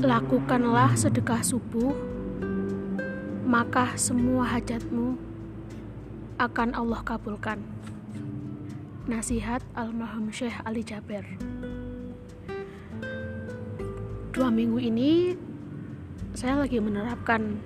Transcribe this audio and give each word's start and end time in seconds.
lakukanlah 0.00 0.96
sedekah 0.96 1.44
subuh 1.44 1.92
maka 3.44 3.92
semua 4.00 4.48
hajatmu 4.48 5.20
akan 6.40 6.72
Allah 6.72 7.04
kabulkan. 7.04 7.60
Nasihat 9.04 9.60
almarhum 9.76 10.32
Syekh 10.32 10.56
Ali 10.64 10.80
Jaber. 10.80 11.20
Dua 14.32 14.48
minggu 14.48 14.80
ini 14.80 15.36
saya 16.32 16.56
lagi 16.56 16.80
menerapkan 16.80 17.60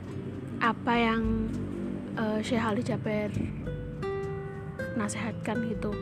apa 0.59 0.95
yang 0.98 1.46
uh, 2.19 2.43
Syekh 2.43 2.66
Ali 2.66 2.82
Jaber 2.82 3.30
nasihatkan 4.98 5.71
gitu. 5.71 5.95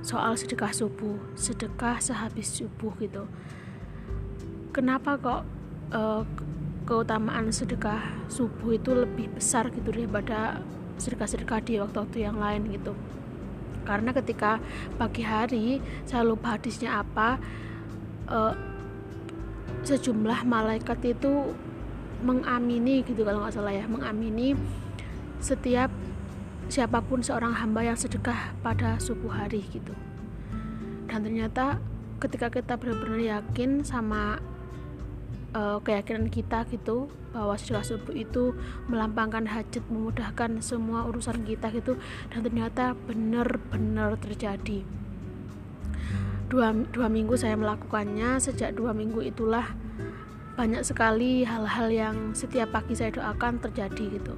Soal 0.00 0.40
sedekah 0.40 0.72
subuh 0.72 1.20
sedekah 1.36 2.00
sehabis 2.00 2.48
subuh 2.48 2.96
gitu 2.96 3.28
kenapa 4.70 5.18
kok 5.18 5.42
uh, 5.94 6.22
keutamaan 6.86 7.54
sedekah 7.54 8.02
subuh 8.26 8.74
itu 8.74 8.90
lebih 8.94 9.30
besar 9.34 9.70
gitu 9.70 9.94
daripada 9.94 10.58
sedekah-sedekah 10.98 11.60
di 11.62 11.78
waktu-waktu 11.78 12.18
yang 12.26 12.38
lain 12.38 12.66
gitu? 12.70 12.94
Karena 13.86 14.14
ketika 14.14 14.62
pagi 14.96 15.22
hari 15.26 15.82
saya 16.06 16.22
lupa 16.22 16.58
hadisnya 16.58 17.02
apa 17.02 17.38
uh, 18.30 18.54
sejumlah 19.82 20.44
malaikat 20.44 20.98
itu 21.16 21.54
mengamini 22.20 23.00
gitu 23.00 23.24
kalau 23.24 23.40
nggak 23.42 23.56
salah 23.56 23.72
ya 23.72 23.88
mengamini 23.88 24.52
setiap 25.40 25.88
siapa 26.68 27.00
pun 27.00 27.24
seorang 27.24 27.56
hamba 27.56 27.82
yang 27.82 27.98
sedekah 27.98 28.54
pada 28.60 29.00
subuh 29.00 29.32
hari 29.32 29.64
gitu. 29.72 29.96
Dan 31.10 31.26
ternyata 31.26 31.82
ketika 32.20 32.52
kita 32.52 32.76
benar-benar 32.76 33.40
yakin 33.40 33.82
sama 33.82 34.38
uh, 35.54 35.78
keyakinan 35.82 36.28
kita 36.30 36.66
gitu 36.70 37.10
bahwa 37.30 37.54
sedekah 37.54 37.86
subuh 37.86 38.14
itu 38.14 38.54
melampangkan 38.90 39.46
hajat 39.46 39.82
memudahkan 39.86 40.58
semua 40.62 41.06
urusan 41.06 41.46
kita 41.46 41.70
gitu 41.70 41.94
dan 42.34 42.42
ternyata 42.42 42.98
benar-benar 43.06 44.18
terjadi. 44.18 44.82
Dua, 46.50 46.74
dua 46.90 47.06
minggu 47.06 47.38
saya 47.38 47.54
melakukannya 47.54 48.42
sejak 48.42 48.74
dua 48.74 48.90
minggu 48.90 49.22
itulah 49.22 49.70
banyak 50.58 50.82
sekali 50.82 51.46
hal-hal 51.46 51.88
yang 51.88 52.16
setiap 52.34 52.74
pagi 52.74 52.98
saya 52.98 53.14
doakan 53.14 53.62
terjadi 53.62 54.18
gitu. 54.18 54.34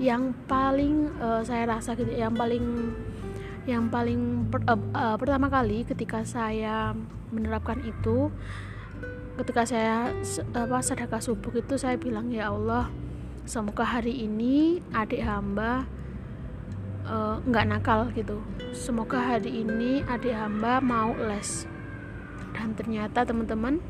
Yang 0.00 0.32
paling 0.48 1.12
uh, 1.20 1.44
saya 1.44 1.68
rasa 1.68 1.92
gitu 1.94 2.10
yang 2.10 2.32
paling 2.32 2.96
yang 3.68 3.92
paling 3.92 4.48
per, 4.48 4.64
uh, 4.64 4.80
uh, 4.96 5.16
pertama 5.20 5.52
kali 5.52 5.84
ketika 5.84 6.24
saya 6.24 6.96
menerapkan 7.28 7.78
itu 7.84 8.32
ketika 9.38 9.62
saya 9.68 10.10
apa 10.56 10.78
sedekah 10.82 11.22
subuh 11.22 11.54
itu 11.54 11.78
saya 11.78 11.94
bilang 12.00 12.32
ya 12.34 12.50
Allah 12.50 12.90
semoga 13.46 13.86
hari 13.86 14.26
ini 14.26 14.82
adik 14.94 15.22
hamba 15.22 15.86
nggak 17.46 17.66
uh, 17.66 17.70
nakal 17.70 18.00
gitu. 18.14 18.38
Semoga 18.70 19.18
hari 19.18 19.66
ini 19.66 20.06
adik 20.06 20.34
hamba 20.34 20.78
mau 20.78 21.10
les. 21.16 21.66
Dan 22.54 22.78
ternyata 22.78 23.26
teman-teman 23.26 23.82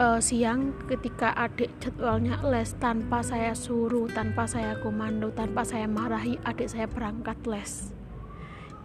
uh, 0.00 0.20
siang 0.20 0.72
ketika 0.88 1.32
adik 1.36 1.72
jadwalnya 1.80 2.40
les 2.48 2.72
tanpa 2.80 3.20
saya 3.20 3.52
suruh 3.52 4.08
tanpa 4.12 4.48
saya 4.48 4.76
komando 4.80 5.32
tanpa 5.32 5.64
saya 5.64 5.84
marahi 5.84 6.40
adik 6.44 6.72
saya 6.72 6.88
berangkat 6.88 7.36
les. 7.44 7.92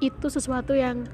Itu 0.03 0.27
sesuatu 0.27 0.75
yang 0.75 1.08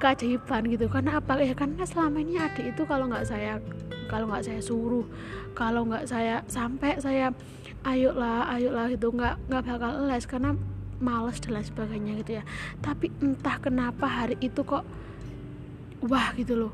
keajaiban 0.00 0.64
gitu. 0.72 0.88
Karena 0.88 1.20
apa? 1.20 1.36
Ya 1.38 1.52
karena 1.52 1.84
selama 1.84 2.24
ini 2.24 2.40
adik 2.40 2.72
itu 2.74 2.82
kalau 2.88 3.06
nggak 3.12 3.28
saya 3.28 3.60
kalau 4.08 4.26
nggak 4.26 4.42
saya 4.42 4.58
suruh 4.58 5.06
kalau 5.54 5.86
nggak 5.86 6.08
saya 6.08 6.42
sampai 6.50 6.98
saya 6.98 7.30
ayolah 7.86 8.50
ayolah 8.50 8.90
gitu 8.90 9.14
nggak 9.14 9.38
nggak 9.46 9.62
bakal 9.62 9.92
les 10.08 10.26
karena 10.26 10.58
males 10.98 11.38
dan 11.38 11.60
lain 11.60 11.66
sebagainya 11.68 12.12
gitu 12.24 12.32
ya. 12.40 12.44
Tapi 12.80 13.12
entah 13.20 13.56
kenapa 13.60 14.08
hari 14.08 14.40
itu 14.40 14.64
kok 14.64 14.82
wah 16.08 16.32
gitu 16.34 16.56
loh. 16.56 16.72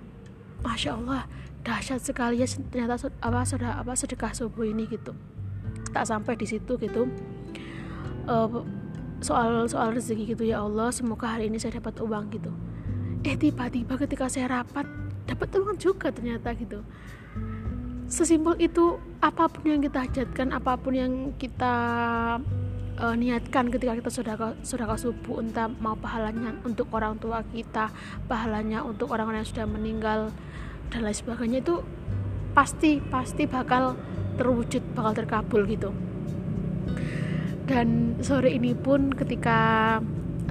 Masya 0.63 0.97
Allah 0.97 1.27
dahsyat 1.67 1.99
sekali 1.99 2.39
ya 2.39 2.47
ternyata 2.47 2.95
apa 3.21 3.43
sudah 3.43 3.83
apa 3.83 3.93
sedekah 3.99 4.33
subuh 4.33 4.65
ini 4.65 4.87
gitu. 4.87 5.13
Tak 5.91 6.07
sampai 6.07 6.39
di 6.39 6.47
situ 6.47 6.79
gitu. 6.79 7.11
Uh, 8.27 8.67
soal 9.23 9.65
soal 9.71 9.95
rezeki 9.97 10.37
gitu 10.37 10.45
ya 10.45 10.61
Allah 10.61 10.93
semoga 10.93 11.31
hari 11.31 11.49
ini 11.49 11.57
saya 11.57 11.81
dapat 11.81 11.97
uang 12.05 12.29
gitu 12.37 12.53
eh 13.27 13.35
tiba-tiba 13.35 13.99
ketika 13.99 14.31
saya 14.31 14.63
rapat 14.63 14.87
dapat 15.27 15.51
uang 15.59 15.83
juga 15.83 16.15
ternyata 16.15 16.55
gitu. 16.55 16.87
Sesimpel 18.07 18.55
itu 18.63 19.03
apa 19.19 19.51
pun 19.51 19.67
yang 19.67 19.83
kita 19.83 20.07
hajatkan 20.07 20.55
apa 20.55 20.79
pun 20.79 20.95
yang 20.95 21.13
kita 21.35 21.75
uh, 23.03 23.15
niatkan 23.19 23.67
ketika 23.67 23.99
kita 23.99 24.11
sudah 24.15 24.35
sudah 24.63 24.87
subuh 24.95 25.43
entah 25.43 25.67
mau 25.67 25.99
pahalanya 25.99 26.55
untuk 26.63 26.87
orang 26.95 27.19
tua 27.19 27.43
kita 27.51 27.91
pahalanya 28.31 28.87
untuk 28.87 29.11
orang-orang 29.11 29.43
yang 29.43 29.51
sudah 29.51 29.67
meninggal 29.67 30.21
dan 30.95 31.03
lain 31.03 31.19
sebagainya 31.19 31.67
itu 31.67 31.83
pasti 32.55 33.03
pasti 33.03 33.51
bakal 33.51 33.99
terwujud 34.39 34.87
bakal 34.95 35.13
terkabul 35.19 35.67
gitu. 35.67 35.91
Dan 37.67 38.15
sore 38.23 38.55
ini 38.55 38.79
pun 38.79 39.11
ketika 39.11 39.99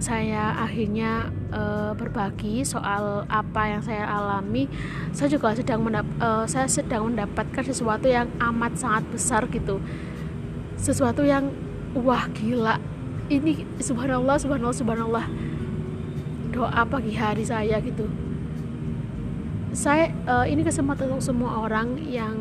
saya 0.04 0.60
akhirnya 0.60 1.32
uh, 1.56 1.92
berbagi 1.96 2.68
soal 2.68 3.24
apa 3.32 3.72
yang 3.72 3.82
saya 3.82 4.04
alami 4.04 4.68
saya 5.16 5.32
juga 5.32 5.56
sedang 5.56 5.82
mendap 5.82 6.06
uh, 6.20 6.44
saya 6.44 6.68
sedang 6.68 7.08
mendapatkan 7.08 7.64
sesuatu 7.64 8.12
yang 8.12 8.28
amat 8.52 8.76
sangat 8.76 9.04
besar 9.10 9.48
gitu. 9.48 9.80
Sesuatu 10.76 11.24
yang 11.24 11.50
wah 11.96 12.28
gila. 12.36 12.78
Ini 13.32 13.66
subhanallah 13.80 14.38
subhanallah 14.38 14.76
subhanallah. 14.76 15.26
Doa 16.52 16.84
pagi 16.86 17.16
hari 17.16 17.48
saya 17.48 17.80
gitu. 17.80 18.06
Saya 19.76 20.12
uh, 20.28 20.46
ini 20.48 20.62
kesempatan 20.64 21.16
untuk 21.16 21.24
semua 21.24 21.64
orang 21.64 22.00
yang 22.04 22.36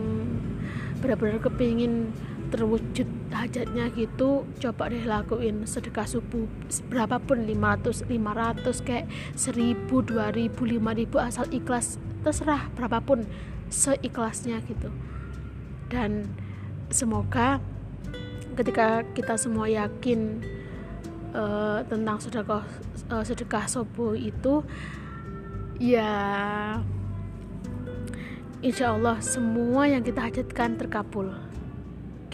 benar-benar 1.03 1.43
kepingin 1.43 2.15
terwujud 2.55 3.07
hajatnya 3.45 3.93
gitu 3.93 4.49
coba 4.57 4.89
deh 4.89 5.05
lakuin 5.05 5.69
sedekah 5.69 6.09
subuh 6.09 6.49
berapapun 6.89 7.45
500 7.45 8.09
500 8.09 8.87
kayak 8.89 9.07
1000 9.37 9.85
2000 9.93 10.49
5000 10.49 11.29
asal 11.29 11.47
ikhlas 11.53 12.01
terserah 12.25 12.73
berapapun 12.73 13.29
seikhlasnya 13.69 14.65
gitu. 14.65 14.89
Dan 15.93 16.25
semoga 16.89 17.61
ketika 18.57 19.05
kita 19.13 19.37
semua 19.37 19.69
yakin 19.69 20.41
uh, 21.37 21.85
tentang 21.85 22.17
sedekah 22.23 22.65
uh, 23.13 23.25
sedekah 23.27 23.69
subuh 23.69 24.17
itu 24.17 24.63
ya 25.83 26.15
insya 28.63 28.95
Allah 28.95 29.19
semua 29.21 29.91
yang 29.91 30.01
kita 30.01 30.23
hajatkan 30.23 30.79
terkabul 30.79 31.35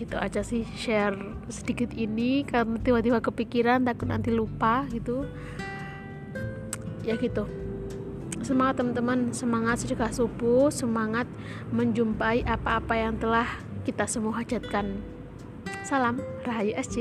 gitu 0.00 0.16
aja 0.16 0.40
sih 0.40 0.64
share 0.80 1.12
sedikit 1.52 1.92
ini 1.92 2.40
karena 2.48 2.80
tiba-tiba 2.80 3.20
kepikiran 3.20 3.84
takut 3.84 4.08
nanti 4.08 4.32
lupa 4.32 4.88
gitu. 4.88 5.28
Ya 7.04 7.20
gitu. 7.20 7.44
Semangat 8.40 8.80
teman-teman. 8.80 9.36
Semangat 9.36 9.84
sedekah 9.84 10.08
subuh. 10.08 10.72
Semangat 10.72 11.28
menjumpai 11.68 12.48
apa-apa 12.48 12.96
yang 12.96 13.20
telah 13.20 13.46
kita 13.84 14.08
semua 14.08 14.40
hajatkan. 14.40 14.96
Salam 15.84 16.20
Rahayu 16.48 16.72
SC. 16.80 16.96